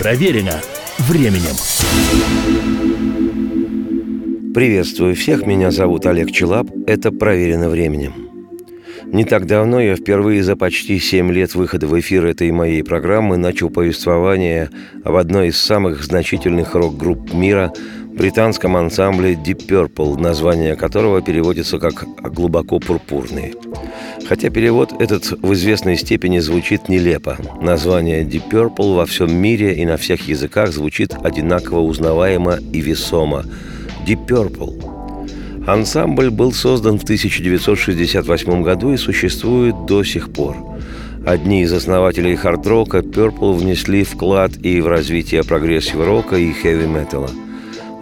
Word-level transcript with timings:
Проверено 0.00 0.58
временем. 0.96 1.54
Приветствую 4.54 5.14
всех, 5.14 5.44
меня 5.44 5.70
зовут 5.70 6.06
Олег 6.06 6.32
Челап, 6.32 6.68
это 6.86 7.12
«Проверено 7.12 7.68
временем». 7.68 8.14
Не 9.04 9.24
так 9.26 9.44
давно 9.44 9.78
я 9.78 9.96
впервые 9.96 10.42
за 10.42 10.56
почти 10.56 10.98
7 10.98 11.30
лет 11.30 11.54
выхода 11.54 11.86
в 11.86 12.00
эфир 12.00 12.24
этой 12.24 12.50
моей 12.50 12.82
программы 12.82 13.36
начал 13.36 13.68
повествование 13.68 14.70
об 15.04 15.16
одной 15.16 15.48
из 15.48 15.58
самых 15.58 16.02
значительных 16.02 16.74
рок-групп 16.74 17.34
мира– 17.34 17.70
британском 18.12 18.76
ансамбле 18.76 19.34
Deep 19.34 19.66
Purple, 19.66 20.20
название 20.20 20.76
которого 20.76 21.22
переводится 21.22 21.78
как 21.78 22.04
«глубоко 22.32 22.78
пурпурный». 22.78 23.54
Хотя 24.28 24.50
перевод 24.50 24.92
этот 25.00 25.30
в 25.42 25.52
известной 25.54 25.96
степени 25.96 26.38
звучит 26.38 26.88
нелепо. 26.88 27.36
Название 27.60 28.22
Deep 28.22 28.50
Purple 28.50 28.96
во 28.96 29.06
всем 29.06 29.34
мире 29.34 29.74
и 29.74 29.84
на 29.84 29.96
всех 29.96 30.28
языках 30.28 30.72
звучит 30.72 31.14
одинаково 31.22 31.80
узнаваемо 31.80 32.58
и 32.72 32.80
весомо. 32.80 33.44
Deep 34.06 34.26
Purple. 34.26 35.66
Ансамбль 35.66 36.30
был 36.30 36.52
создан 36.52 36.98
в 36.98 37.04
1968 37.04 38.62
году 38.62 38.92
и 38.92 38.96
существует 38.96 39.86
до 39.86 40.04
сих 40.04 40.32
пор. 40.32 40.56
Одни 41.26 41.62
из 41.62 41.72
основателей 41.72 42.34
хард-рока 42.34 42.98
Purple 42.98 43.54
внесли 43.54 44.04
вклад 44.04 44.52
и 44.62 44.80
в 44.80 44.86
развитие 44.86 45.42
прогрессив-рока 45.42 46.36
и 46.36 46.52
хэви-металла– 46.52 47.30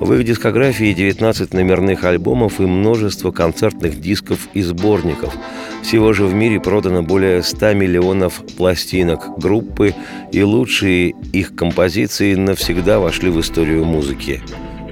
в 0.00 0.12
их 0.12 0.24
дискографии 0.24 0.92
19 0.92 1.52
номерных 1.52 2.04
альбомов 2.04 2.60
и 2.60 2.64
множество 2.64 3.30
концертных 3.30 4.00
дисков 4.00 4.48
и 4.54 4.62
сборников. 4.62 5.34
Всего 5.82 6.12
же 6.12 6.24
в 6.24 6.34
мире 6.34 6.60
продано 6.60 7.02
более 7.02 7.42
100 7.42 7.74
миллионов 7.74 8.42
пластинок 8.56 9.38
группы, 9.38 9.94
и 10.32 10.42
лучшие 10.42 11.14
их 11.32 11.54
композиции 11.54 12.34
навсегда 12.34 13.00
вошли 13.00 13.30
в 13.30 13.40
историю 13.40 13.84
музыки. 13.84 14.40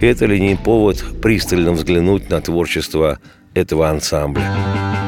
Это 0.00 0.26
ли 0.26 0.40
не 0.40 0.56
повод 0.56 1.04
пристально 1.22 1.72
взглянуть 1.72 2.28
на 2.28 2.40
творчество 2.40 3.18
этого 3.54 3.88
ансамбля? 3.88 5.05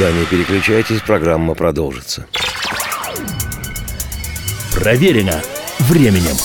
Никуда 0.00 0.18
не 0.18 0.24
переключайтесь, 0.24 1.02
программа 1.02 1.52
продолжится. 1.52 2.24
Проверено 4.72 5.42
временем. 5.80 6.36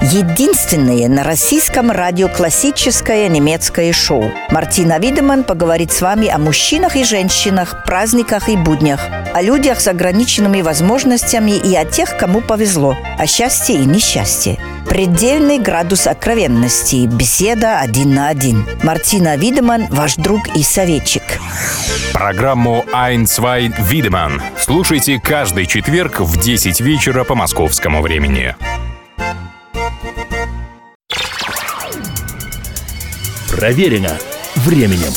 Единственное 0.00 1.08
на 1.08 1.22
российском 1.22 1.92
радио 1.92 2.28
классическое 2.28 3.28
немецкое 3.28 3.92
шоу. 3.92 4.32
Мартина 4.50 4.98
Видеман 4.98 5.44
поговорит 5.44 5.92
с 5.92 6.00
вами 6.00 6.26
о 6.26 6.38
мужчинах 6.38 6.96
и 6.96 7.04
женщинах, 7.04 7.84
праздниках 7.86 8.48
и 8.48 8.56
буднях, 8.56 9.06
о 9.32 9.40
людях 9.40 9.80
с 9.80 9.86
ограниченными 9.86 10.62
возможностями 10.62 11.52
и 11.52 11.76
о 11.76 11.84
тех, 11.84 12.16
кому 12.16 12.40
повезло, 12.40 12.96
о 13.20 13.24
счастье 13.28 13.76
и 13.76 13.84
несчастье. 13.84 14.58
Предельный 14.92 15.58
градус 15.58 16.06
откровенности. 16.06 17.06
Беседа 17.06 17.80
один 17.80 18.12
на 18.12 18.28
один. 18.28 18.66
Мартина 18.82 19.38
Видеман, 19.38 19.86
ваш 19.88 20.16
друг 20.16 20.54
и 20.54 20.62
советчик. 20.62 21.22
Программу 22.12 22.84
«Ein, 22.92 23.22
zwei, 23.22 23.72
Видеман» 23.88 24.42
слушайте 24.58 25.18
каждый 25.18 25.64
четверг 25.64 26.20
в 26.20 26.38
10 26.38 26.82
вечера 26.82 27.24
по 27.24 27.34
московскому 27.34 28.02
времени. 28.02 28.54
Проверено 33.50 34.18
временем. 34.56 35.14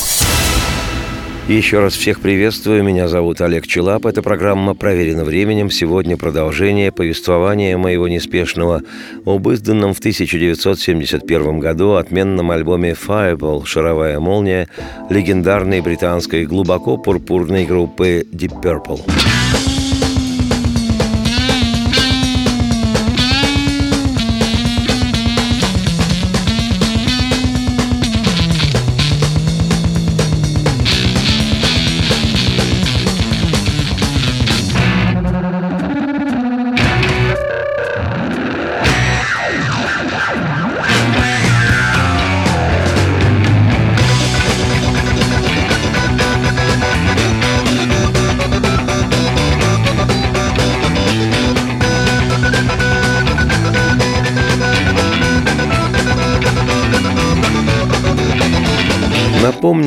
Еще 1.48 1.78
раз 1.78 1.94
всех 1.94 2.20
приветствую. 2.20 2.82
Меня 2.82 3.06
зовут 3.06 3.40
Олег 3.40 3.68
Челап. 3.68 4.04
Эта 4.04 4.20
программа 4.20 4.74
«Проверена 4.74 5.24
временем». 5.24 5.70
Сегодня 5.70 6.16
продолжение 6.16 6.90
повествования 6.90 7.78
моего 7.78 8.08
неспешного 8.08 8.82
об 9.24 9.48
изданном 9.48 9.94
в 9.94 10.00
1971 10.00 11.60
году 11.60 11.92
отменном 11.92 12.50
альбоме 12.50 12.96
«Fireball» 13.00 13.64
«Шаровая 13.64 14.18
молния» 14.18 14.66
легендарной 15.08 15.82
британской 15.82 16.46
глубоко 16.46 16.96
пурпурной 16.96 17.64
группы 17.64 18.26
Deep 18.32 18.60
Purple. 18.60 19.00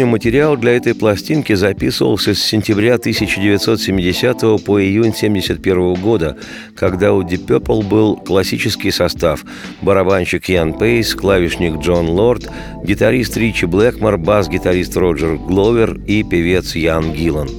Материал 0.10 0.58
для 0.58 0.74
этой 0.74 0.94
пластинки 0.94 1.54
записывался 1.54 2.34
с 2.34 2.39
сентября 2.39 2.96
1970 2.96 4.42
по 4.66 4.82
июнь 4.82 5.12
1971 5.12 5.94
года, 5.94 6.38
когда 6.75 7.13
у 7.13 7.22
Deep 7.22 7.46
Purple 7.46 7.88
был 7.88 8.18
классический 8.18 8.92
состав– 8.92 9.46
барабанщик 9.82 10.50
Ян 10.50 10.74
Пейс, 10.74 11.16
клавишник 11.16 11.80
Джон 11.80 12.10
Лорд, 12.10 12.50
гитарист 12.84 13.38
Ричи 13.38 13.66
Блэкмор, 13.66 14.18
бас-гитарист 14.18 14.98
Роджер 14.98 15.38
Гловер 15.38 16.00
и 16.06 16.24
певец 16.24 16.75
Ян 16.75 17.13
Гиллан. 17.13 17.50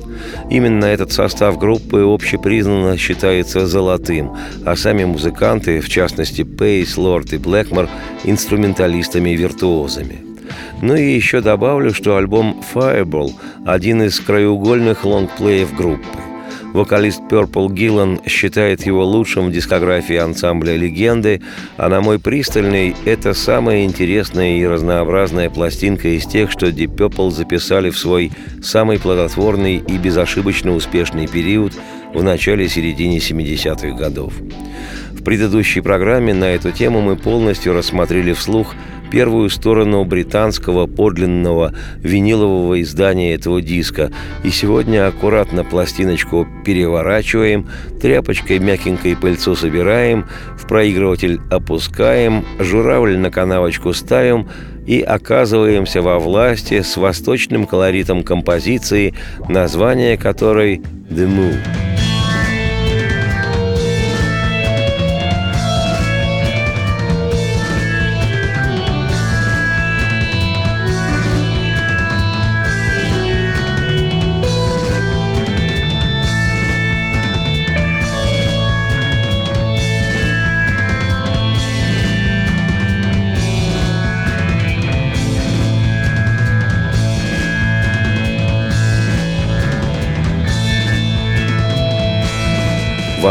Именно 0.50 0.84
этот 0.84 1.12
состав 1.12 1.58
группы 1.58 2.02
общепризнанно 2.02 2.98
считается 2.98 3.66
золотым, 3.66 4.36
а 4.66 4.76
сами 4.76 5.04
музыканты, 5.04 5.80
в 5.80 5.88
частности 5.88 6.42
Пейс, 6.42 6.96
Лорд 6.96 7.32
и 7.32 7.38
Блэкмор, 7.38 7.88
инструменталистами-виртуозами– 8.24 10.24
ну 10.82 10.94
и 10.94 11.14
еще 11.14 11.40
добавлю, 11.40 11.92
что 11.92 12.16
альбом 12.16 12.62
Fireball– 12.74 13.32
один 13.66 14.02
из 14.02 14.18
краеугольных 14.20 15.04
лонгплеев 15.04 15.74
группы. 15.74 16.06
Вокалист 16.72 17.20
Purple 17.28 17.72
Гиллан 17.72 18.20
считает 18.26 18.86
его 18.86 19.04
лучшим 19.04 19.48
в 19.48 19.52
дискографии 19.52 20.16
ансамбля 20.16 20.76
«Легенды», 20.76 21.42
а 21.76 21.88
на 21.88 22.00
мой 22.00 22.20
пристальный– 22.20 22.94
это 23.04 23.34
самая 23.34 23.84
интересная 23.84 24.56
и 24.56 24.64
разнообразная 24.64 25.50
пластинка 25.50 26.08
из 26.08 26.26
тех, 26.26 26.50
что 26.50 26.66
Deep 26.66 26.94
Purple 26.94 27.32
записали 27.32 27.90
в 27.90 27.98
свой 27.98 28.30
самый 28.62 29.00
плодотворный 29.00 29.76
и 29.76 29.98
безошибочно 29.98 30.72
успешный 30.72 31.26
период 31.26 31.72
в 32.14 32.22
начале-середине 32.22 33.18
70-х 33.18 33.96
годов. 33.96 34.34
В 35.12 35.24
предыдущей 35.24 35.80
программе 35.80 36.34
на 36.34 36.44
эту 36.44 36.70
тему 36.70 37.00
мы 37.00 37.16
полностью 37.16 37.74
рассмотрели 37.74 38.32
вслух 38.32 38.74
первую 39.10 39.50
сторону 39.50 40.04
британского 40.04 40.86
подлинного 40.86 41.74
винилового 41.98 42.80
издания 42.80 43.34
этого 43.34 43.60
диска. 43.60 44.10
И 44.44 44.50
сегодня 44.50 45.06
аккуратно 45.06 45.64
пластиночку 45.64 46.46
переворачиваем, 46.64 47.68
тряпочкой 48.00 48.58
мягенькой 48.58 49.16
пыльцу 49.16 49.54
собираем, 49.54 50.26
в 50.56 50.66
проигрыватель 50.66 51.40
опускаем, 51.50 52.44
журавль 52.58 53.18
на 53.18 53.30
канавочку 53.30 53.92
ставим 53.92 54.48
и 54.86 55.00
оказываемся 55.00 56.02
во 56.02 56.18
власти 56.18 56.80
с 56.80 56.96
восточным 56.96 57.66
колоритом 57.66 58.22
композиции, 58.22 59.14
название 59.48 60.16
которой 60.16 60.82
«The 61.10 61.26
Moon». 61.26 61.89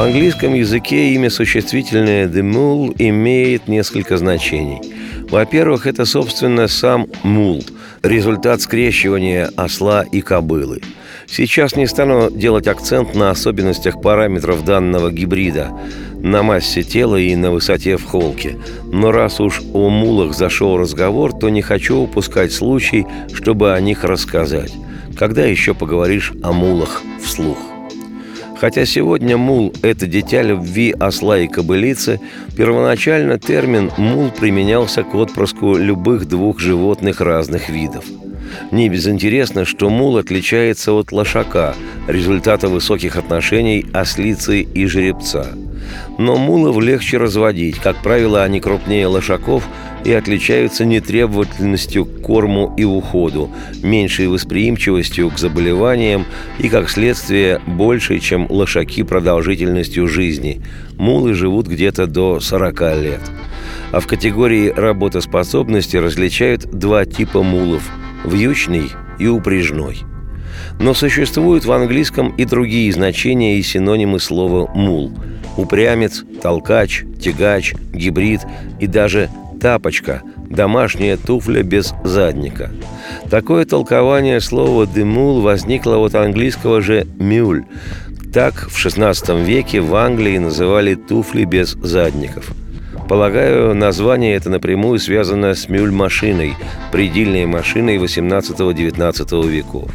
Английском 0.09 0.55
языке 0.55 1.13
имя 1.13 1.29
существительное 1.29 2.27
«the 2.27 2.41
mule» 2.41 2.95
имеет 2.97 3.67
несколько 3.67 4.17
значений. 4.17 4.81
Во-первых, 5.29 5.85
это, 5.85 6.03
собственно, 6.05 6.67
сам 6.67 7.05
мул, 7.21 7.63
результат 8.01 8.59
скрещивания 8.61 9.51
осла 9.55 10.03
и 10.11 10.21
кобылы. 10.21 10.81
Сейчас 11.27 11.75
не 11.75 11.85
стану 11.85 12.31
делать 12.31 12.67
акцент 12.67 13.13
на 13.13 13.29
особенностях 13.29 14.01
параметров 14.01 14.65
данного 14.65 15.11
гибрида, 15.11 15.69
на 16.15 16.41
массе 16.41 16.81
тела 16.81 17.17
и 17.17 17.35
на 17.35 17.51
высоте 17.51 17.95
в 17.95 18.03
холке. 18.03 18.57
Но 18.91 19.11
раз 19.11 19.39
уж 19.39 19.61
о 19.75 19.89
мулах 19.89 20.33
зашел 20.33 20.79
разговор, 20.79 21.33
то 21.37 21.49
не 21.49 21.61
хочу 21.61 21.97
упускать 21.97 22.51
случай, 22.51 23.05
чтобы 23.31 23.75
о 23.75 23.79
них 23.79 24.03
рассказать. 24.03 24.73
Когда 25.15 25.45
еще 25.45 25.75
поговоришь 25.75 26.33
о 26.41 26.51
мулах 26.51 27.03
вслух? 27.23 27.59
Хотя 28.59 28.85
сегодня 28.85 29.37
мул– 29.37 29.73
это 29.81 30.05
дитя 30.05 30.41
любви 30.41 30.93
осла 30.99 31.39
и 31.39 31.47
кобылицы, 31.47 32.19
первоначально 32.57 33.39
термин 33.39 33.89
«мул» 33.97 34.31
применялся 34.31 35.03
к 35.03 35.15
отпрыску 35.15 35.77
любых 35.77 36.27
двух 36.27 36.59
животных 36.59 37.21
разных 37.21 37.69
видов. 37.69 38.03
Не 38.71 38.89
безинтересно, 38.89 39.63
что 39.63 39.89
мул 39.89 40.17
отличается 40.17 40.91
от 40.91 41.13
лошака, 41.13 41.73
результата 42.07 42.67
высоких 42.67 43.15
отношений 43.15 43.85
ослицы 43.93 44.61
и 44.61 44.85
жеребца– 44.87 45.47
но 46.17 46.35
мулов 46.35 46.79
легче 46.81 47.17
разводить. 47.17 47.77
Как 47.79 48.01
правило, 48.01 48.43
они 48.43 48.59
крупнее 48.59 49.07
лошаков 49.07 49.63
и 50.03 50.11
отличаются 50.11 50.85
нетребовательностью 50.85 52.05
к 52.05 52.21
корму 52.21 52.73
и 52.77 52.83
уходу, 52.83 53.49
меньшей 53.83 54.27
восприимчивостью 54.27 55.29
к 55.29 55.37
заболеваниям 55.37 56.25
и, 56.57 56.69
как 56.69 56.89
следствие, 56.89 57.61
большей, 57.65 58.19
чем 58.19 58.47
лошаки 58.49 59.03
продолжительностью 59.03 60.07
жизни. 60.07 60.61
Мулы 60.97 61.33
живут 61.33 61.67
где-то 61.67 62.07
до 62.07 62.39
40 62.39 62.81
лет. 63.01 63.21
А 63.91 63.99
в 63.99 64.07
категории 64.07 64.69
работоспособности 64.69 65.97
различают 65.97 66.65
два 66.65 67.05
типа 67.05 67.43
мулов– 67.43 67.89
вьючный 68.25 68.91
и 69.17 69.27
упряжной. 69.27 69.99
Но 70.79 70.93
существуют 70.93 71.65
в 71.65 71.71
английском 71.71 72.35
и 72.35 72.45
другие 72.45 72.91
значения 72.91 73.57
и 73.57 73.63
синонимы 73.63 74.19
слова 74.19 74.69
«мул»– 74.73 75.11
упрямец, 75.57 76.23
толкач, 76.41 77.03
тягач, 77.19 77.73
гибрид 77.93 78.41
и 78.79 78.87
даже 78.87 79.29
тапочка, 79.59 80.21
домашняя 80.49 81.17
туфля 81.17 81.63
без 81.63 81.93
задника. 82.03 82.71
Такое 83.29 83.65
толкование 83.65 84.39
слова 84.41 84.87
«демул» 84.87 85.41
возникло 85.41 85.97
от 85.97 86.15
английского 86.15 86.81
же 86.81 87.05
«мюль». 87.19 87.65
Так 88.33 88.69
в 88.69 88.85
XVI 88.85 89.43
веке 89.43 89.81
в 89.81 89.95
Англии 89.95 90.37
называли 90.37 90.95
туфли 90.95 91.45
без 91.45 91.71
задников. 91.71 92.51
Полагаю, 93.07 93.73
название 93.73 94.35
это 94.35 94.51
напрямую 94.51 94.99
связано 94.99 95.55
с 95.55 95.67
мюль-машиной, 95.67 96.53
предельной 96.91 97.47
машиной 97.47 97.97
XVIII-XIX 97.97 99.47
веков. 99.49 99.91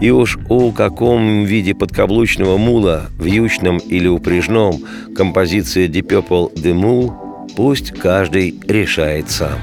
И 0.00 0.10
уж 0.10 0.38
о 0.48 0.70
каком 0.70 1.44
виде 1.44 1.74
подкаблучного 1.74 2.56
мула, 2.56 3.06
вьючном 3.18 3.78
или 3.78 4.06
упряжном, 4.06 4.80
композиция 5.16 5.88
Deep 5.88 6.06
Purple 6.06 6.54
«The 6.54 6.72
Mule» 6.72 7.27
пусть 7.58 7.90
каждый 7.90 8.54
решает 8.68 9.28
сам. 9.30 9.58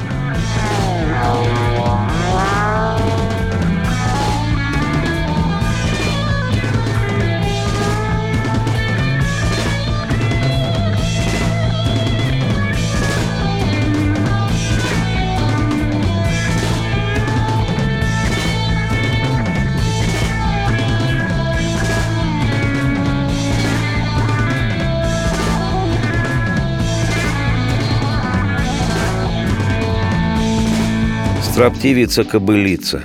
Строптивица-кобылица. 31.56 33.04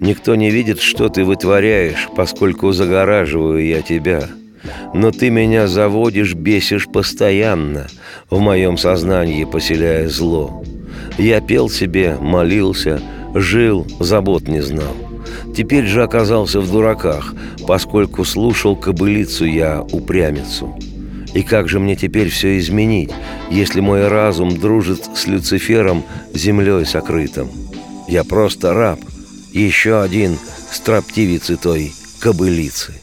Никто 0.00 0.34
не 0.34 0.50
видит, 0.50 0.80
что 0.80 1.08
ты 1.08 1.22
вытворяешь, 1.24 2.08
поскольку 2.16 2.72
загораживаю 2.72 3.64
я 3.64 3.80
тебя. 3.80 4.24
Но 4.92 5.12
ты 5.12 5.30
меня 5.30 5.68
заводишь, 5.68 6.34
бесишь 6.34 6.88
постоянно, 6.88 7.86
в 8.28 8.40
моем 8.40 8.76
сознании 8.76 9.44
поселяя 9.44 10.08
зло. 10.08 10.64
Я 11.16 11.40
пел 11.40 11.70
себе, 11.70 12.16
молился, 12.20 13.00
жил, 13.36 13.86
забот 14.00 14.48
не 14.48 14.60
знал. 14.60 14.96
Теперь 15.56 15.86
же 15.86 16.02
оказался 16.02 16.60
в 16.60 16.68
дураках, 16.68 17.34
поскольку 17.68 18.24
слушал 18.24 18.74
кобылицу 18.74 19.44
я, 19.44 19.80
упрямицу. 19.80 20.76
И 21.34 21.42
как 21.42 21.68
же 21.68 21.80
мне 21.80 21.96
теперь 21.96 22.30
все 22.30 22.58
изменить, 22.58 23.10
если 23.50 23.80
мой 23.80 24.06
разум 24.06 24.56
дружит 24.56 25.08
с 25.16 25.26
Люцифером, 25.26 26.04
землей 26.32 26.86
сокрытым? 26.86 27.50
Я 28.08 28.22
просто 28.22 28.72
раб, 28.72 29.00
еще 29.52 30.00
один 30.00 30.38
строптивицы 30.70 31.56
той 31.56 31.92
кобылицы. 32.20 32.94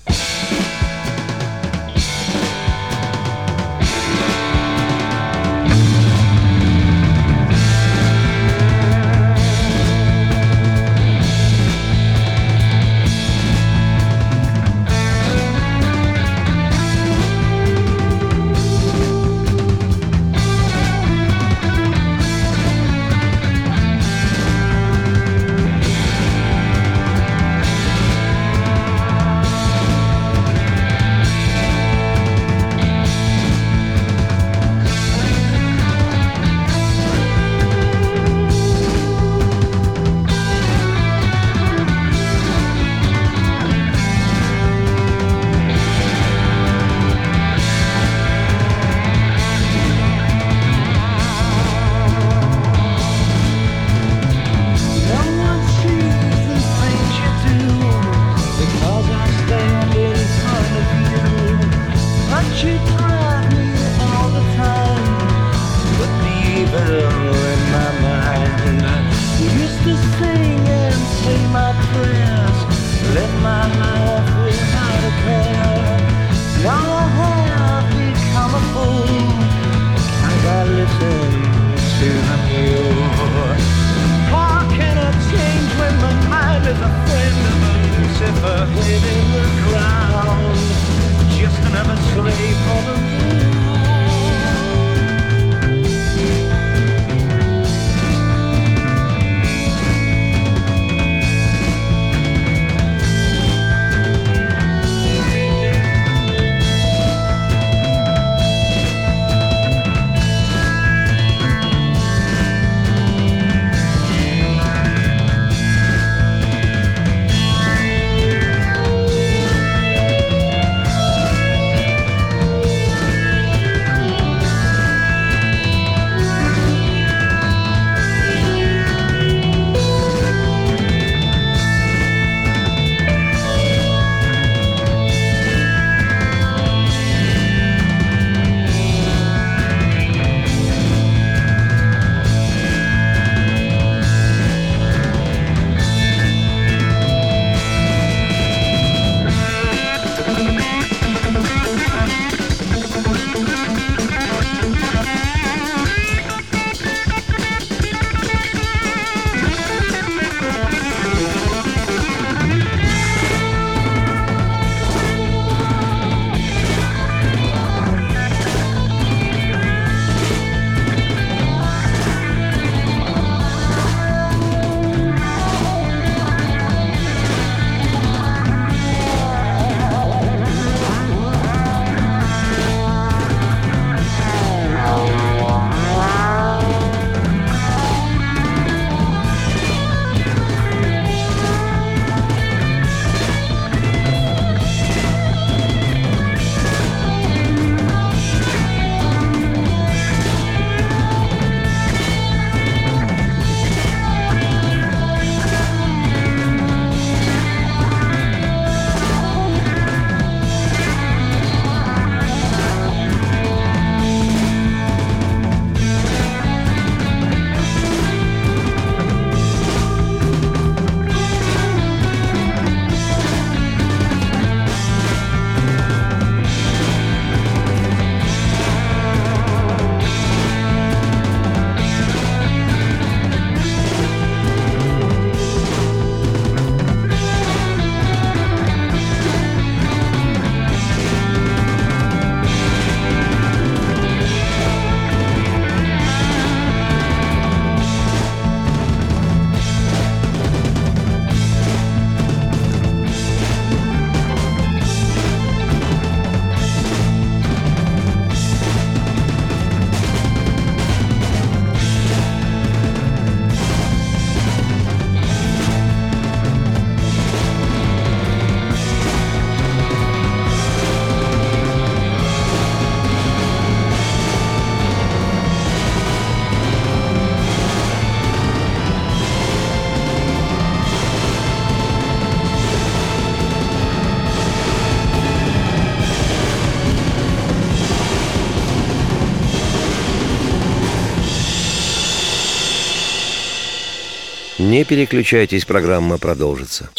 Не 294.71 294.85
переключайтесь, 294.85 295.65
программа 295.65 296.17
продолжится. 296.17 296.89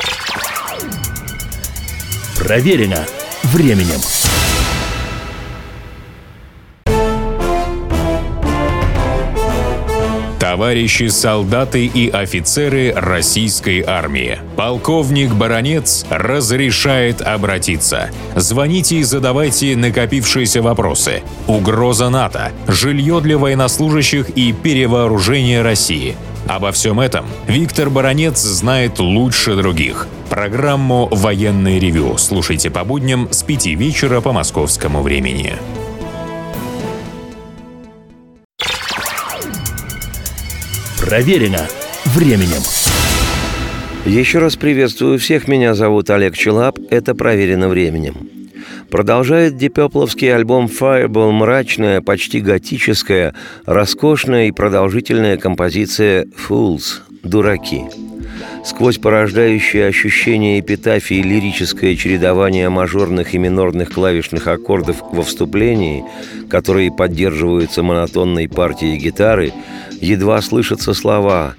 Проверено 2.36 3.06
временем. 3.44 3.98
Товарищи 10.38 11.08
солдаты 11.08 11.86
и 11.86 12.10
офицеры 12.10 12.92
российской 12.94 13.80
армии. 13.80 14.38
Полковник 14.54 15.32
Баронец 15.32 16.04
разрешает 16.10 17.22
обратиться. 17.22 18.10
Звоните 18.36 18.96
и 18.96 19.02
задавайте 19.02 19.76
накопившиеся 19.76 20.60
вопросы. 20.60 21.22
Угроза 21.46 22.10
НАТО, 22.10 22.52
жилье 22.68 23.22
для 23.22 23.38
военнослужащих 23.38 24.28
и 24.28 24.52
перевооружение 24.52 25.62
России. 25.62 26.16
Обо 26.48 26.72
всем 26.72 27.00
этом 27.00 27.24
Виктор 27.46 27.88
Баронец 27.88 28.40
знает 28.40 28.98
лучше 28.98 29.54
других. 29.54 30.08
Программу 30.28 31.08
«Военный 31.10 31.78
ревю» 31.78 32.16
слушайте 32.18 32.70
по 32.70 32.84
будням 32.84 33.28
с 33.30 33.42
5 33.42 33.66
вечера 33.66 34.20
по 34.20 34.32
московскому 34.32 35.02
времени. 35.02 35.54
Проверено 40.98 41.68
временем. 42.06 42.62
Еще 44.04 44.38
раз 44.38 44.56
приветствую 44.56 45.18
всех, 45.18 45.46
меня 45.46 45.74
зовут 45.74 46.10
Олег 46.10 46.36
Челап, 46.36 46.78
это 46.90 47.14
«Проверено 47.14 47.68
временем». 47.68 48.41
Продолжает 48.90 49.56
дипепловский 49.56 50.34
альбом 50.34 50.66
Fireball 50.66 51.30
мрачная, 51.32 52.00
почти 52.00 52.40
готическая, 52.40 53.34
роскошная 53.64 54.48
и 54.48 54.52
продолжительная 54.52 55.36
композиция 55.36 56.26
«Fools»– 56.26 57.00
«Дураки». 57.22 57.84
Сквозь 58.64 58.98
порождающие 58.98 59.86
ощущение 59.86 60.60
эпитафии 60.60 61.20
лирическое 61.20 61.96
чередование 61.96 62.68
мажорных 62.68 63.34
и 63.34 63.38
минорных 63.38 63.92
клавишных 63.92 64.46
аккордов 64.46 65.02
во 65.10 65.22
вступлении, 65.22 66.04
которые 66.48 66.92
поддерживаются 66.92 67.82
монотонной 67.82 68.48
партией 68.48 68.98
гитары, 68.98 69.52
едва 70.00 70.40
слышатся 70.42 70.94
слова 70.94 71.56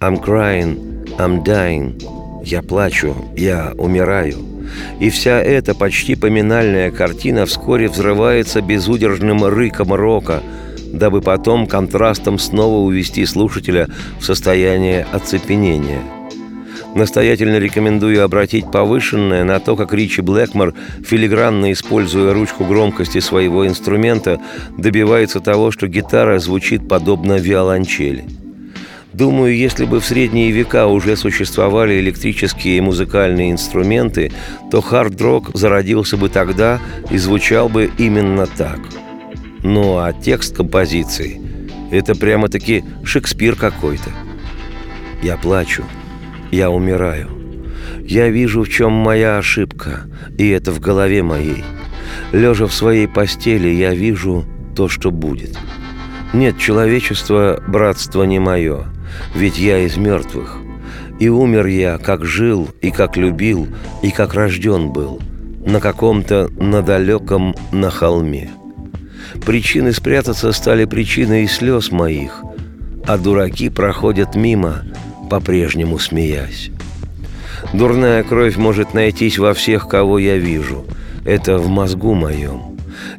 «I'm 0.00 0.22
crying», 0.22 1.04
«I'm 1.18 1.44
dying», 1.44 2.42
«Я 2.44 2.62
плачу», 2.62 3.14
«Я 3.36 3.72
умираю». 3.76 4.55
И 5.00 5.10
вся 5.10 5.40
эта 5.40 5.74
почти 5.74 6.14
поминальная 6.14 6.90
картина 6.90 7.46
вскоре 7.46 7.88
взрывается 7.88 8.60
безудержным 8.60 9.44
рыком 9.44 9.92
рока, 9.92 10.42
дабы 10.92 11.20
потом 11.20 11.66
контрастом 11.66 12.38
снова 12.38 12.86
увести 12.86 13.24
слушателя 13.26 13.88
в 14.18 14.24
состояние 14.24 15.06
оцепенения– 15.12 16.02
Настоятельно 16.96 17.58
рекомендую 17.58 18.24
обратить 18.24 18.70
повышенное 18.70 19.44
на 19.44 19.60
то, 19.60 19.76
как 19.76 19.92
Ричи 19.92 20.22
Блэкмор, 20.22 20.72
филигранно 21.04 21.70
используя 21.70 22.32
ручку 22.32 22.64
громкости 22.64 23.20
своего 23.20 23.66
инструмента, 23.66 24.40
добивается 24.78 25.40
того, 25.40 25.70
что 25.70 25.88
гитара 25.88 26.38
звучит 26.38 26.88
подобно 26.88 27.34
виолончели. 27.34 28.24
Думаю, 29.16 29.56
если 29.56 29.86
бы 29.86 30.00
в 30.00 30.04
средние 30.04 30.50
века 30.50 30.86
уже 30.86 31.16
существовали 31.16 31.98
электрические 32.00 32.82
музыкальные 32.82 33.50
инструменты, 33.50 34.30
то 34.70 34.82
хард-рок 34.82 35.50
зародился 35.54 36.18
бы 36.18 36.28
тогда 36.28 36.80
и 37.10 37.16
звучал 37.16 37.70
бы 37.70 37.90
именно 37.96 38.46
так. 38.46 38.78
Ну 39.62 39.96
а 39.96 40.12
текст 40.12 40.54
композиции– 40.54 41.40
это 41.90 42.14
прямо-таки 42.14 42.84
Шекспир 43.04 43.56
какой-то. 43.56 44.10
Я 45.22 45.36
плачу– 45.38 45.84
я 46.50 46.70
умираю. 46.70 47.28
Я 48.04 48.28
вижу, 48.28 48.62
в 48.62 48.68
чем 48.68 48.92
моя 48.92 49.38
ошибка, 49.38 50.04
и 50.38 50.48
это 50.48 50.72
в 50.72 50.80
голове 50.80 51.22
моей. 51.22 51.64
Лежа 52.32 52.66
в 52.66 52.72
своей 52.72 53.08
постели, 53.08 53.68
я 53.68 53.94
вижу 53.94 54.44
то, 54.76 54.88
что 54.88 55.10
будет. 55.10 55.58
Нет, 56.32 56.58
человечество, 56.58 57.62
братство 57.66 58.24
не 58.24 58.38
мое, 58.38 58.86
ведь 59.34 59.58
я 59.58 59.78
из 59.78 59.96
мертвых. 59.96 60.58
И 61.18 61.28
умер 61.28 61.66
я, 61.66 61.98
как 61.98 62.24
жил, 62.24 62.68
и 62.80 62.90
как 62.90 63.16
любил, 63.16 63.66
и 64.02 64.10
как 64.10 64.34
рожден 64.34 64.90
был, 64.90 65.20
на 65.64 65.80
каком-то 65.80 66.50
надалеком 66.58 67.54
на 67.72 67.90
холме. 67.90 68.50
Причины 69.44 69.92
спрятаться 69.92 70.52
стали 70.52 70.84
причиной 70.84 71.46
слез 71.48 71.90
моих, 71.90 72.42
а 73.06 73.18
дураки 73.18 73.70
проходят 73.70 74.34
мимо, 74.34 74.82
по-прежнему 75.30 75.98
смеясь. 75.98 76.70
Дурная 77.72 78.22
кровь 78.22 78.56
может 78.56 78.94
найтись 78.94 79.38
во 79.38 79.54
всех, 79.54 79.88
кого 79.88 80.18
я 80.18 80.36
вижу. 80.36 80.84
Это 81.24 81.58
в 81.58 81.68
мозгу 81.68 82.14
моем. 82.14 82.76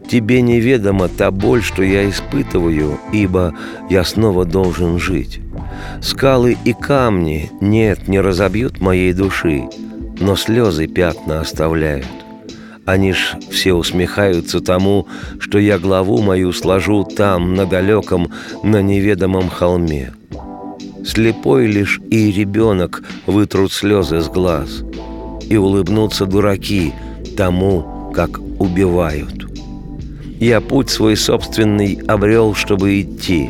Тебе 0.09 0.41
неведома 0.41 1.09
та 1.09 1.31
боль, 1.31 1.61
что 1.61 1.83
я 1.83 2.09
испытываю, 2.09 2.97
ибо 3.11 3.53
я 3.89 4.03
снова 4.03 4.45
должен 4.45 4.99
жить. 4.99 5.39
Скалы 6.01 6.57
и 6.65 6.73
камни, 6.73 7.51
нет, 7.61 8.07
не 8.07 8.19
разобьют 8.19 8.79
моей 8.79 9.13
души, 9.13 9.63
но 10.19 10.35
слезы 10.35 10.87
пятна 10.87 11.41
оставляют. 11.41 12.07
Они 12.85 13.11
ж 13.11 13.35
все 13.51 13.73
усмехаются 13.73 14.61
тому, 14.61 15.07
что 15.39 15.59
я 15.59 15.77
главу 15.77 16.21
мою 16.21 16.53
сложу 16.53 17.03
там, 17.03 17.53
на 17.53 17.65
далеком, 17.65 18.31
на 18.63 18.81
неведомом 18.81 19.49
холме. 19.49 20.13
Слепой 21.05 21.67
лишь 21.67 21.99
и 22.09 22.31
ребенок 22.31 23.03
вытрут 23.25 23.71
слезы 23.71 24.19
с 24.19 24.27
глаз 24.27 24.83
И 25.49 25.55
улыбнутся 25.55 26.25
дураки 26.25 26.93
тому, 27.37 28.11
как 28.13 28.39
убивают 28.59 29.47
Я 30.39 30.59
путь 30.59 30.89
свой 30.89 31.15
собственный 31.15 32.01
обрел, 32.07 32.55
чтобы 32.55 32.99
идти 33.01 33.49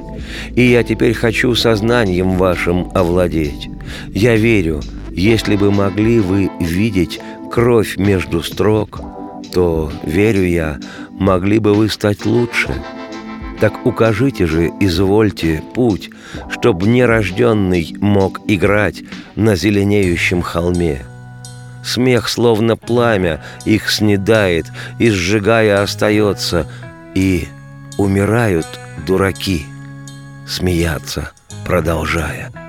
И 0.56 0.64
я 0.64 0.84
теперь 0.84 1.14
хочу 1.14 1.54
сознанием 1.56 2.38
вашим 2.38 2.92
овладеть. 2.94 3.70
Я 4.10 4.36
верю, 4.36 4.82
если 5.12 5.56
бы 5.56 5.72
могли 5.72 6.20
вы 6.20 6.50
видеть 6.60 7.20
кровь 7.52 7.98
между 7.98 8.44
строк 8.44 9.02
То, 9.54 9.92
верю 10.04 10.46
я, 10.46 10.78
могли 11.12 11.60
бы 11.60 11.74
вы 11.74 11.90
стать 11.90 12.26
лучше– 12.26 12.70
так 13.60 13.86
укажите 13.86 14.46
же, 14.46 14.72
извольте, 14.80 15.64
путь, 15.74 16.10
Чтоб 16.50 16.84
нерожденный 16.84 17.96
мог 18.00 18.42
играть 18.48 19.04
на 19.36 19.56
зеленеющем 19.56 20.42
холме. 20.42 21.02
Смех, 21.84 22.28
словно 22.28 22.76
пламя, 22.76 23.42
их 23.66 23.90
снедает, 23.90 24.66
и 25.00 25.10
сжигая 25.10 25.82
остается, 25.82 26.68
и 27.16 27.48
умирают 27.98 28.68
дураки, 29.08 29.66
смеяться 30.48 31.32
продолжая. 31.66 32.67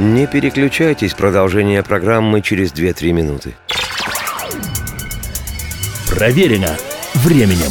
Не 0.00 0.26
переключайтесь, 0.26 1.12
продолжение 1.12 1.82
программы 1.82 2.40
через 2.40 2.72
2-3 2.72 3.12
минуты. 3.12 3.54
Проверено 6.08 6.74
временем. 7.16 7.70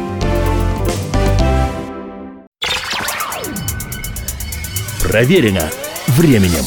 Проверено 5.11 5.69
временем. 6.07 6.63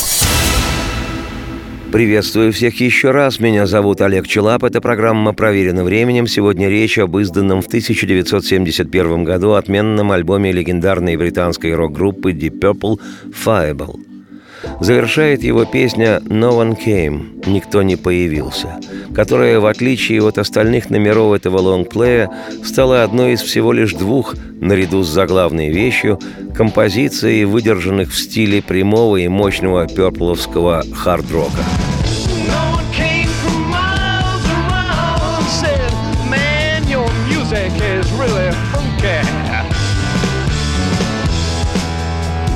Приветствую 1.91 2.53
всех 2.53 2.79
еще 2.79 3.11
раз. 3.11 3.41
Меня 3.41 3.65
зовут 3.67 4.03
Олег 4.03 4.29
Челап. 4.29 4.65
Эта 4.65 4.83
программа 4.83 5.33
«Проверена 5.33 5.83
временем». 5.83 6.27
Сегодня 6.27 6.69
речь 6.69 6.99
об 6.99 7.17
изданном 7.17 7.63
в 7.63 7.69
1971 7.69 9.25
году 9.25 9.53
отменном 9.53 10.13
альбоме 10.13 10.53
легендарной 10.53 11.17
британской 11.17 11.75
рок-группы 11.75 12.33
Deep 12.33 12.59
Purple 12.59 13.01
«Fireball». 13.33 14.14
Завершает 14.81 15.43
его 15.43 15.65
песня 15.65 16.21
«No 16.27 16.51
one 16.51 16.77
came»– 16.77 17.43
«Никто 17.47 17.83
не 17.83 17.97
появился», 17.97 18.79
которая, 19.15 19.61
в 19.61 19.67
отличие 19.67 20.27
от 20.27 20.39
остальных 20.39 20.91
номеров 20.91 21.35
этого 21.35 21.59
лонгплея, 21.59 22.31
стала 22.63 23.03
одной 23.03 23.33
из 23.33 23.41
всего 23.41 23.73
лишь 23.73 23.95
двух, 23.95 24.35
наряду 24.61 25.03
с 25.03 25.09
заглавной 25.09 25.71
вещью, 25.71 26.19
композиций, 26.55 27.45
выдержанных 27.45 28.11
в 28.11 28.19
стиле 28.19 28.63
прямого 28.63 29.17
и 29.17 29.29
мощного 29.29 29.87
перпловского 29.87 30.85
хард-рока. 30.93 31.65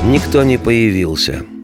Никто 0.04 0.42
не 0.42 0.56
появился– 0.56 1.44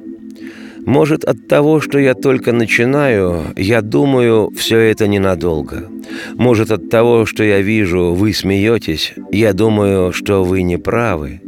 может, 0.86 1.24
от 1.24 1.48
того, 1.48 1.80
что 1.80 1.98
я 1.98 2.14
только 2.14 2.52
начинаю, 2.52 3.52
я 3.56 3.80
думаю, 3.80 4.50
все 4.56 4.78
это 4.78 5.06
ненадолго. 5.06 5.88
Может, 6.34 6.70
от 6.70 6.90
того, 6.90 7.26
что 7.26 7.42
я 7.42 7.60
вижу, 7.60 8.12
вы 8.14 8.32
смеетесь, 8.32 9.14
я 9.32 9.52
думаю, 9.52 10.12
что 10.12 10.44
вы 10.44 10.62
не 10.62 10.76
правы. 10.76 11.40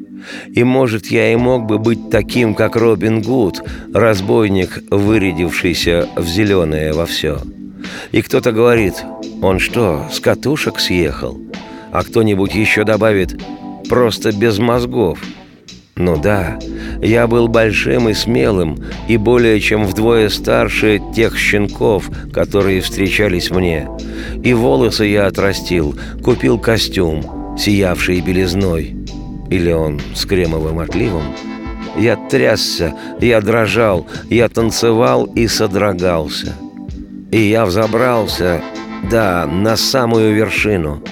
И, 0.53 0.65
может, 0.65 1.07
я 1.07 1.33
и 1.33 1.37
мог 1.37 1.67
бы 1.67 1.79
быть 1.79 2.11
таким, 2.11 2.55
как 2.55 2.77
Робин 2.77 3.23
Гуд, 3.23 3.63
разбойник, 3.93 4.83
вырядившийся 4.91 6.09
в 6.17 6.27
зеленое 6.27 6.93
во 6.93 7.07
все. 7.07 7.39
И 8.13 8.23
кто-то 8.23 8.53
говорит, 8.53 8.95
он 9.43 9.59
что, 9.59 10.07
с 10.11 10.19
катушек 10.19 10.81
съехал? 10.81 11.39
А 11.93 12.03
кто-нибудь 12.03 12.55
еще 12.55 12.85
добавит, 12.85 13.41
просто 13.89 14.33
без 14.33 14.59
мозгов– 14.59 15.21
ну 15.99 16.21
да, 16.21 16.59
я 17.01 17.27
был 17.27 17.49
большим 17.49 18.11
и 18.11 18.13
смелым, 18.13 18.77
и 19.09 19.17
более 19.17 19.59
чем 19.61 19.87
вдвое 19.87 20.29
старше 20.29 21.01
тех 21.15 21.39
щенков, 21.39 22.11
которые 22.35 22.83
встречались 22.83 23.51
мне. 23.51 23.89
И 24.45 24.53
волосы 24.53 25.07
я 25.07 25.27
отрастил, 25.27 25.99
купил 26.23 26.59
костюм, 26.59 27.57
сиявший 27.59 28.21
белизной. 28.21 28.95
Или 29.49 29.73
он 29.73 29.99
с 30.15 30.27
кремовым 30.27 30.81
отливом? 30.81 31.35
Я 31.97 32.17
трясся, 32.17 32.93
я 33.19 33.41
дрожал, 33.41 34.07
я 34.29 34.51
танцевал 34.51 35.25
и 35.25 35.47
содрогался. 35.47 36.55
И 37.33 37.41
я 37.41 37.65
взобрался, 37.65 38.61
да, 39.11 39.47
на 39.47 39.77
самую 39.77 40.35
вершину. 40.35 41.03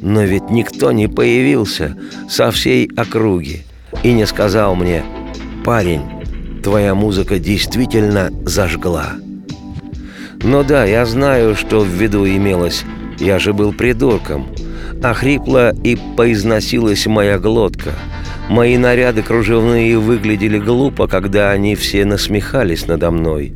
Но 0.00 0.22
ведь 0.22 0.48
никто 0.48 0.92
не 0.92 1.08
появился 1.08 1.96
со 2.26 2.50
всей 2.50 2.88
округи 2.96 3.64
и 4.02 4.12
не 4.12 4.26
сказал 4.26 4.74
мне 4.74 5.04
«Парень, 5.64 6.02
твоя 6.62 6.94
музыка 6.94 7.38
действительно 7.38 8.30
зажгла». 8.44 9.14
Но 10.44 10.62
да, 10.62 10.84
я 10.84 11.06
знаю, 11.06 11.56
что 11.56 11.80
в 11.80 11.88
виду 11.88 12.26
имелось. 12.26 12.84
Я 13.18 13.38
же 13.38 13.54
был 13.54 13.72
придурком. 13.72 14.46
Охрипла 15.02 15.74
и 15.74 15.96
поизносилась 16.16 17.06
моя 17.06 17.38
глотка. 17.38 17.92
Мои 18.50 18.76
наряды 18.76 19.22
кружевные 19.22 19.98
выглядели 19.98 20.58
глупо, 20.58 21.06
когда 21.06 21.50
они 21.50 21.74
все 21.74 22.04
насмехались 22.04 22.86
надо 22.86 23.10
мной. 23.10 23.54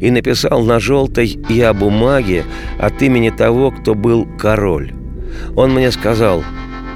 И 0.00 0.10
написал 0.10 0.62
на 0.62 0.78
желтой 0.78 1.38
«Я 1.48 1.74
бумаге» 1.74 2.44
от 2.78 3.02
имени 3.02 3.30
того, 3.30 3.72
кто 3.72 3.94
был 3.94 4.26
король. 4.38 4.92
Он 5.56 5.72
мне 5.72 5.90
сказал 5.90 6.44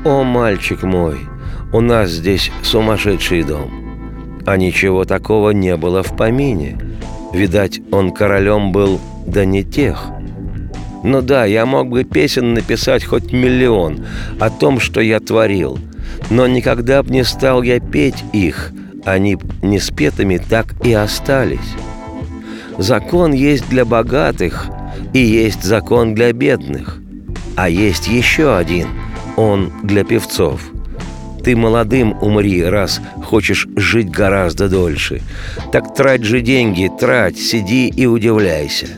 «О, 0.05 0.23
мальчик 0.23 0.85
мой, 0.85 1.18
у 1.74 1.80
нас 1.80 2.08
здесь 2.08 2.52
сумасшедший 2.62 3.42
дом. 3.42 3.68
А 4.46 4.56
ничего 4.56 5.04
такого 5.04 5.50
не 5.50 5.76
было 5.76 6.04
в 6.04 6.16
помине. 6.16 6.78
Видать, 7.32 7.80
он 7.90 8.12
королем 8.12 8.70
был, 8.70 9.00
да 9.26 9.44
не 9.44 9.64
тех. 9.64 10.06
Ну 11.02 11.20
да, 11.20 11.44
я 11.46 11.66
мог 11.66 11.88
бы 11.88 12.04
песен 12.04 12.54
написать 12.54 13.04
хоть 13.04 13.32
миллион 13.32 14.06
о 14.38 14.50
том, 14.50 14.78
что 14.78 15.00
я 15.00 15.18
творил. 15.18 15.80
Но 16.30 16.46
никогда 16.46 17.02
б 17.02 17.10
не 17.10 17.24
стал 17.24 17.62
я 17.62 17.80
петь 17.80 18.22
их. 18.32 18.70
Они 19.04 19.37
не 19.60 19.80
спетыми 19.80 20.37
так 20.37 20.74
и 20.84 20.92
остались. 20.92 21.74
Закон 22.78 23.32
есть 23.32 23.68
для 23.68 23.84
богатых, 23.84 24.68
и 25.12 25.18
есть 25.18 25.64
закон 25.64 26.14
для 26.14 26.32
бедных. 26.32 27.00
А 27.56 27.68
есть 27.68 28.06
еще 28.06 28.56
один, 28.56 28.87
он 29.37 29.72
для 29.82 30.04
певцов– 30.04 30.60
ты 31.44 31.54
молодым 31.54 32.16
умри, 32.22 32.64
раз 32.64 33.00
хочешь 33.22 33.68
жить 33.76 34.11
гораздо 34.11 34.68
дольше. 34.68 35.20
Так 35.72 35.94
трать 35.94 36.24
же 36.24 36.40
деньги, 36.40 36.90
трать, 36.98 37.37
сиди 37.37 37.88
и 37.88 38.07
удивляйся. 38.07 38.88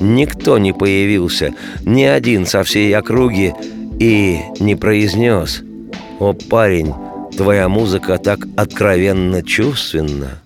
Никто 0.00 0.56
не 0.56 0.72
появился, 0.72 1.52
ни 1.84 2.04
один 2.04 2.46
со 2.46 2.62
всей 2.62 2.96
округи, 2.96 3.52
и 3.98 4.38
не 4.58 4.74
произнес 4.74 5.62
«О, 6.18 6.32
парень, 6.32 6.94
твоя 7.36 7.68
музыка 7.68 8.16
так 8.16 8.40
откровенно 8.56 9.42
чувственна». 9.42 10.40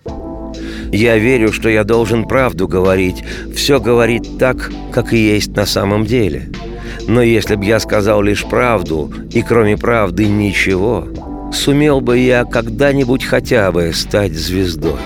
Я 0.90 1.16
верю, 1.18 1.53
что 1.53 1.68
я 1.68 1.85
должен 1.85 2.24
правду 2.24 2.66
говорить, 2.66 3.22
все 3.55 3.81
говорить 3.81 4.38
так, 4.38 4.72
как 4.92 5.12
и 5.12 5.18
есть 5.18 5.55
на 5.55 5.66
самом 5.66 6.05
деле– 6.05 6.50
но 7.07 7.23
если 7.23 7.57
б 7.57 7.64
я 7.64 7.79
сказал 7.81 8.23
лишь 8.23 8.45
правду, 8.45 9.12
и 9.31 9.43
кроме 9.43 9.77
правды 9.77 10.27
ничего, 10.27 11.07
сумел 11.52 12.00
бы 12.00 12.19
я 12.19 12.44
когда-нибудь 12.44 13.25
хотя 13.25 13.71
бы 13.73 13.92
стать 13.92 14.35
звездой. 14.35 15.00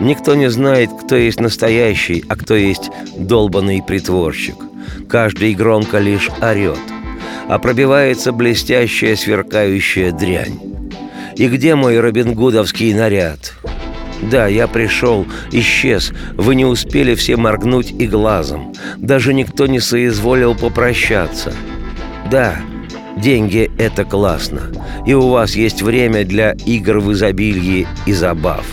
Никто 0.00 0.34
не 0.34 0.48
знает, 0.48 0.90
кто 1.04 1.16
есть 1.16 1.40
настоящий, 1.40 2.24
а 2.28 2.36
кто 2.36 2.54
есть 2.54 2.90
долбанный 3.16 3.82
притворщик. 3.82 4.56
Каждый 5.08 5.54
громко 5.54 5.98
лишь 5.98 6.30
орет, 6.40 6.78
а 7.48 7.58
пробивается 7.58 8.32
блестящая 8.32 9.16
сверкающая 9.16 10.12
дрянь. 10.12 10.58
И 11.36 11.48
где 11.48 11.74
мой 11.74 12.00
робингудовский 12.00 12.94
наряд? 12.94 13.54
Да, 14.22 14.46
я 14.48 14.68
пришел, 14.68 15.26
исчез. 15.50 16.12
Вы 16.34 16.54
не 16.54 16.64
успели 16.64 17.14
все 17.14 17.36
моргнуть 17.36 17.90
и 17.90 18.06
глазом. 18.06 18.72
Даже 18.98 19.32
никто 19.32 19.66
не 19.66 19.80
соизволил 19.80 20.54
попрощаться. 20.54 21.54
Да, 22.30 22.56
деньги– 23.16 23.70
это 23.78 24.04
классно. 24.04 24.62
И 25.06 25.14
у 25.14 25.28
вас 25.28 25.56
есть 25.56 25.82
время 25.82 26.24
для 26.24 26.52
игр 26.66 26.98
в 26.98 27.12
изобилии 27.12 27.86
и 28.06 28.12
забав. 28.12 28.66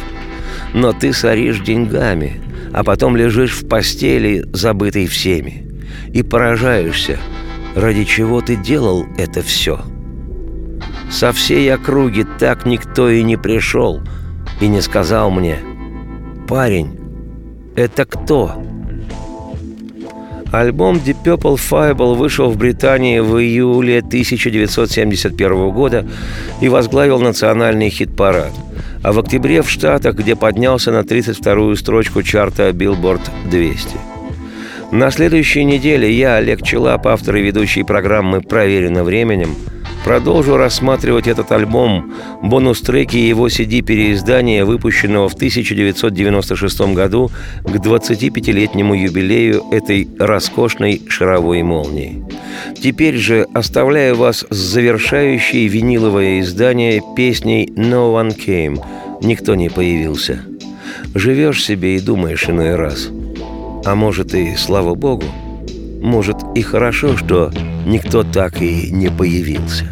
Но 0.74 0.92
ты 0.92 1.14
соришь 1.14 1.62
деньгами, 1.62 2.42
а 2.74 2.84
потом 2.84 3.16
лежишь 3.16 3.54
в 3.54 3.68
постели, 3.68 4.46
забытой 4.52 5.08
всеми. 5.08 5.66
И 6.14 6.24
поражаешься, 6.24 7.18
ради 7.74 8.04
чего 8.04 8.42
ты 8.42 8.58
делал 8.58 9.06
это 9.18 9.42
все. 9.42 9.80
Со 11.10 11.32
всей 11.32 11.74
округи 11.74 12.26
так 12.38 12.66
никто 12.66 13.10
и 13.10 13.24
не 13.24 13.38
пришел– 13.38 14.02
и 14.60 14.68
не 14.68 14.82
сказал 14.82 15.32
мне 15.32 15.58
«Парень, 16.48 17.00
это 17.76 18.06
кто?» 18.06 18.62
Альбом 20.52 20.96
Deep 20.96 21.18
Purple 21.26 21.56
Fireball 21.56 22.16
вышел 22.16 22.50
в 22.50 22.58
Британии 22.58 23.20
в 23.20 23.38
июле 23.38 24.00
1971 24.00 25.72
года 25.72 26.08
и 26.62 26.70
возглавил 26.70 27.20
национальный 27.20 27.90
хит-парад. 27.90 28.54
А 29.04 29.12
в 29.12 29.20
октябре 29.20 29.62
в 29.62 29.70
Штатах, 29.70 30.16
где 30.16 30.36
поднялся 30.36 30.92
на 30.92 31.02
32-ю 31.02 31.76
строчку 31.76 32.24
чарта 32.24 32.70
Billboard 32.70 33.22
200. 33.50 33.98
На 34.92 35.12
следующей 35.12 35.66
неделе 35.66 36.12
я, 36.12 36.36
Олег 36.36 36.64
Челап, 36.64 37.08
автор 37.08 37.36
и 37.36 37.42
ведущий 37.42 37.84
программы 37.84 38.40
«Проверено 38.40 39.04
временем», 39.04 39.54
Продолжу 40.08 40.56
рассматривать 40.56 41.28
этот 41.28 41.52
альбом, 41.52 42.14
бонус-треки 42.42 43.18
его 43.18 43.48
CD-переиздания, 43.50 44.64
выпущенного 44.64 45.28
в 45.28 45.34
1996 45.34 46.94
году 46.94 47.30
к 47.66 47.76
25-летнему 47.76 48.94
юбилею 48.94 49.66
этой 49.70 50.08
роскошной 50.18 51.02
шаровой 51.10 51.62
молнии. 51.64 52.24
Теперь 52.82 53.18
же 53.18 53.48
оставляю 53.54 54.16
вас 54.16 54.46
с 54.50 54.56
завершающей 54.56 55.68
виниловое 55.68 56.40
издание 56.40 57.02
песней 57.18 57.66
«No 57.76 58.14
One 58.14 58.34
Came» 58.34 58.82
«Никто 59.22 59.56
не 59.56 59.68
появился». 59.68 60.40
Живешь 61.16 61.66
себе 61.66 61.98
и 61.98 62.00
думаешь 62.00 62.48
иной 62.48 62.78
раз. 62.78 63.10
А 63.84 63.94
может 63.94 64.34
и 64.34 64.56
слава 64.56 64.96
богу, 64.96 65.26
может 66.02 66.38
и 66.56 66.62
хорошо, 66.62 67.18
что 67.18 67.52
никто 67.86 68.24
так 68.24 68.62
и 68.62 68.92
не 68.92 69.10
появился. 69.10 69.86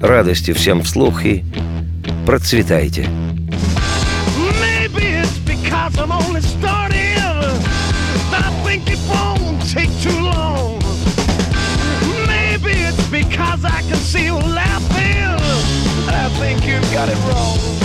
Радости 0.00 0.52
всем 0.52 0.82
вслух 0.82 1.24
и 1.24 1.44
процветайте. 2.26 3.08
I 16.08 16.28
you 16.28 16.36
think 16.40 16.66
you've 16.66 16.92
got 16.92 17.08
it 17.08 17.16
wrong. 17.28 17.75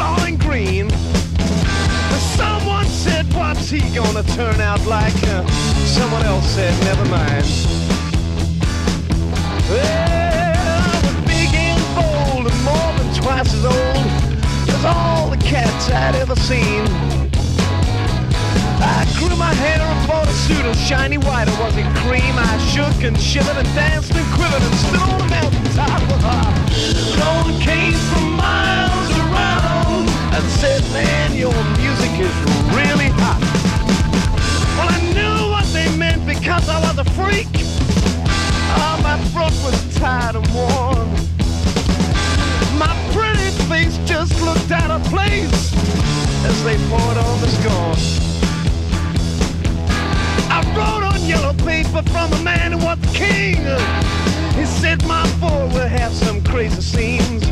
Outlaw 0.00 0.20
all 0.20 0.26
in 0.26 0.36
green. 0.36 0.90
Someone 2.36 2.86
said, 2.86 3.26
What's 3.34 3.70
he 3.70 3.80
gonna 3.94 4.22
turn 4.34 4.60
out 4.60 4.84
like? 4.86 5.14
Uh, 5.24 5.46
someone 5.86 6.22
else 6.24 6.46
said, 6.46 6.72
Never 6.84 7.04
mind. 7.08 7.44
Well, 9.68 11.02
was 11.02 11.16
big 11.26 11.54
and 11.54 11.80
bold 11.94 12.46
and 12.50 12.64
more 12.64 12.92
than 12.98 13.14
twice 13.14 13.52
as 13.54 13.64
old 13.64 14.74
as 14.74 14.84
all 14.84 15.30
the 15.30 15.36
cats 15.36 15.90
I'd 15.90 16.14
ever 16.16 16.36
seen. 16.36 16.86
I 18.80 19.04
grew 19.18 19.36
my 19.36 19.52
hair 19.54 19.80
and 19.80 20.08
bought 20.08 20.28
a 20.28 20.32
suit 20.32 20.64
of 20.64 20.76
shiny 20.76 21.18
white, 21.18 21.48
it 21.48 21.96
cream? 21.98 22.34
I 22.38 22.58
shook 22.70 23.02
and 23.02 23.18
shivered 23.18 23.56
and 23.56 23.68
danced 23.74 24.14
and 24.14 24.26
quivered 24.34 24.62
and 24.62 24.74
stood 24.76 25.02
on 25.02 25.20
a 25.20 25.28
mountaintop. 25.28 26.00
no 27.18 27.42
one 27.42 27.60
came 27.60 27.92
from 27.92 28.36
miles 28.36 28.97
and 30.38 30.50
said, 30.52 30.82
man, 30.92 31.34
your 31.34 31.52
music 31.78 32.12
is 32.14 32.36
really 32.70 33.10
hot. 33.18 33.40
Well, 34.78 34.88
I 34.88 35.00
knew 35.12 35.50
what 35.50 35.66
they 35.72 35.90
meant 35.96 36.24
because 36.26 36.68
I 36.68 36.78
was 36.80 36.96
a 36.98 37.04
freak. 37.18 37.48
Oh, 38.78 39.00
my 39.02 39.18
throat 39.32 39.56
was 39.66 39.76
tired 39.96 40.36
and 40.36 40.46
worn. 40.54 41.08
My 42.78 42.94
pretty 43.10 43.50
face 43.66 43.98
just 44.06 44.40
looked 44.40 44.70
out 44.70 44.92
of 44.92 45.02
place 45.10 45.74
as 46.46 46.62
they 46.62 46.76
poured 46.86 47.18
on 47.18 47.40
the 47.40 47.48
scorn. 47.58 47.98
I 50.50 50.62
wrote 50.76 51.02
on 51.02 51.20
yellow 51.26 51.54
paper 51.64 52.02
from 52.12 52.32
a 52.32 52.42
man 52.44 52.72
who 52.72 52.78
was 52.84 52.98
king. 53.12 53.56
He 54.54 54.66
said 54.66 55.04
my 55.06 55.26
boy 55.40 55.66
will 55.74 55.88
have 55.88 56.12
some 56.12 56.44
crazy 56.44 56.80
scenes. 56.80 57.42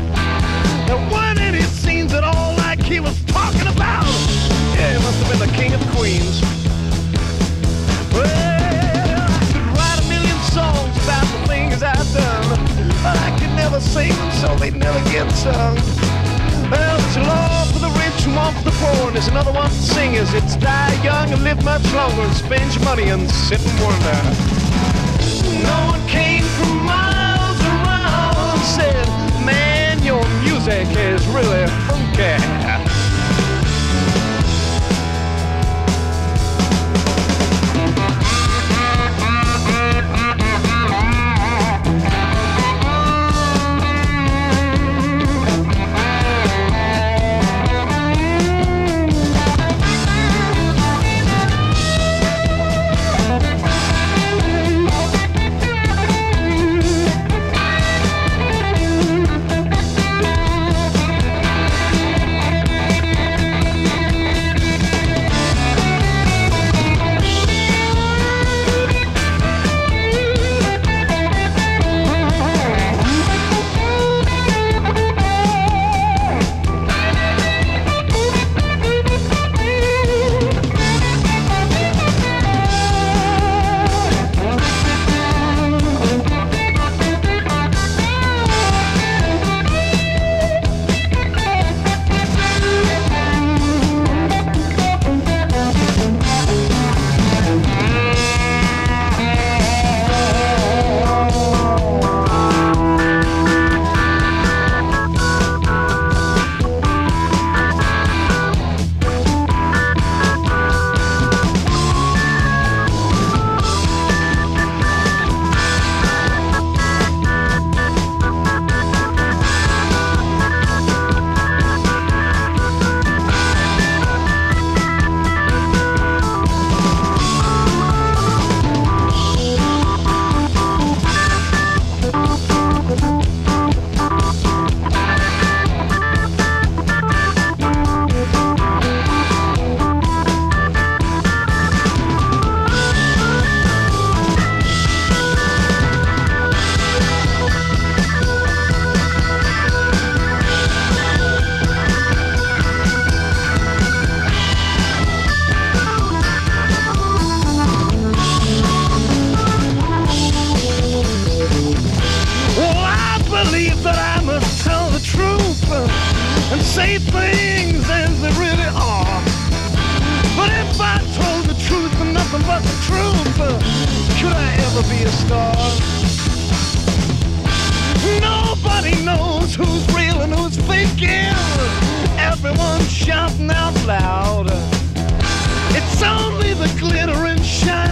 There 0.86 1.10
weren't 1.10 1.40
any 1.40 1.62
scenes 1.62 2.12
at 2.12 2.22
all 2.22 2.55
he 2.86 3.00
was 3.00 3.20
talking 3.24 3.66
about. 3.66 4.06
Yeah, 4.78 4.94
he 4.94 5.02
must 5.02 5.18
have 5.22 5.30
been 5.30 5.48
the 5.48 5.54
king 5.56 5.74
of 5.74 5.80
queens. 5.90 6.40
Well, 8.12 8.26
I 8.26 9.42
could 9.52 9.66
write 9.74 9.98
a 9.98 10.06
million 10.08 10.38
songs 10.54 10.94
about 11.02 11.26
the 11.34 11.46
things 11.48 11.82
I've 11.82 12.10
done, 12.14 12.48
but 13.02 13.16
I 13.18 13.36
could 13.38 13.54
never 13.56 13.80
sing 13.80 14.10
them 14.14 14.30
so 14.32 14.54
they'd 14.56 14.76
never 14.76 15.00
get 15.10 15.30
sung. 15.32 15.74
Well, 16.70 16.98
there's 16.98 17.16
a 17.16 17.24
law 17.26 17.64
for 17.72 17.80
the 17.80 17.90
rich 17.98 18.26
and 18.26 18.36
one 18.36 18.54
for 18.54 18.70
the 18.70 18.76
poor, 18.78 19.08
and 19.08 19.16
there's 19.16 19.28
another 19.28 19.52
one 19.52 19.68
for 19.68 19.82
singers. 19.98 20.32
It's 20.34 20.56
die 20.56 20.94
young 21.02 21.32
and 21.32 21.42
live 21.42 21.62
much 21.64 21.84
longer 21.92 22.22
and 22.22 22.36
spend 22.36 22.74
your 22.74 22.84
money 22.84 23.08
and 23.10 23.28
sit 23.30 23.60
and 23.66 23.80
wonder. 23.82 24.18
No 25.62 25.76
one 25.90 26.06
came 26.06 26.44
from 26.44 26.75
music 30.66 30.96
is 30.98 31.24
really 31.28 31.64
funky. 31.86 32.85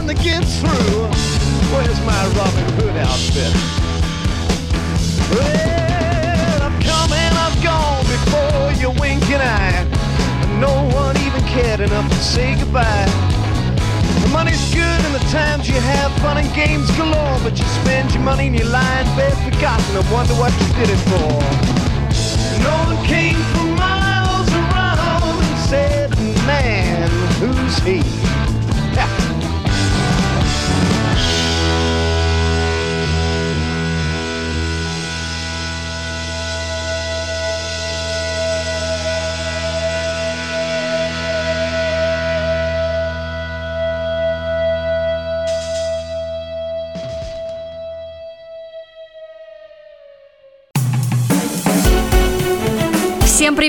Shine 0.05 0.17
that 0.17 0.23
gets 0.23 0.61
through. 0.61 1.09
Where's 1.73 2.01
my 2.05 2.27
Robin 2.37 2.65
Hood 2.77 2.97
outfit? 2.97 3.53
Well, 5.31 6.63
I've 6.63 6.81
come 6.83 7.13
and 7.13 7.35
I've 7.39 7.63
gone 7.63 8.05
before 8.05 8.73
you 8.81 8.91
wink 9.01 9.25
an 9.31 9.41
eye. 9.41 9.87
And 10.43 10.61
no 10.61 10.73
one 10.95 11.17
even 11.19 11.43
cared 11.49 11.81
enough 11.81 12.09
to 12.09 12.17
say 12.17 12.57
goodbye. 12.59 13.07
The 14.23 14.29
money's 14.33 14.63
good 14.73 15.01
and 15.07 15.15
the 15.15 15.27
times 15.31 15.69
you 15.69 15.81
have 15.81 16.13
fun 16.21 16.39
and 16.39 16.55
games 16.55 16.91
galore, 16.97 17.39
but 17.43 17.59
you 17.59 17.65
spend 17.83 18.13
your 18.13 18.23
money 18.23 18.49
and 18.49 18.59
you 18.59 18.65
lie 18.65 19.01
in 19.01 19.07
bed 19.17 19.35
forgotten 19.45 19.97
and 19.97 20.11
wonder 20.11 20.35
what 20.35 20.53
you 20.61 20.69
did 20.75 20.91
it 20.91 21.03
for. 21.11 21.33
No 22.63 22.75
one 22.89 23.05
came 23.07 23.37
from 23.53 23.75
miles 23.77 24.49
around 24.53 25.43
and 25.43 25.59
said, 25.69 26.11
man, 26.47 27.11
who's 27.41 27.79
he? 27.79 28.03